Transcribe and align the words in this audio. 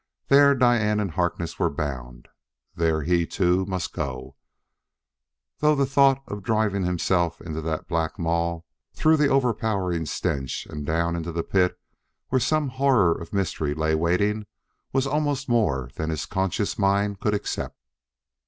There 0.29 0.55
Diane 0.55 0.99
and 0.99 1.11
Harkness 1.11 1.59
were 1.59 1.69
bound; 1.69 2.27
there 2.73 3.03
he, 3.03 3.27
too, 3.27 3.65
must 3.67 3.93
go, 3.93 4.35
though 5.59 5.75
the 5.75 5.85
thought 5.85 6.23
of 6.27 6.41
driving 6.41 6.83
himself 6.83 7.39
into 7.39 7.61
that 7.61 7.87
black 7.87 8.17
maw, 8.17 8.61
through 8.95 9.17
the 9.17 9.27
overpowering 9.27 10.07
stench 10.07 10.65
and 10.65 10.87
down 10.87 11.21
to 11.21 11.31
the 11.31 11.43
pit 11.43 11.79
where 12.29 12.39
some 12.41 12.67
horror 12.69 13.15
of 13.15 13.31
mystery 13.31 13.75
lay 13.75 13.93
waiting, 13.93 14.47
was 14.91 15.05
almost 15.05 15.47
more 15.47 15.91
than 15.93 16.09
his 16.09 16.25
conscious 16.25 16.79
mind 16.79 17.19
could 17.19 17.35
accept. 17.35 17.77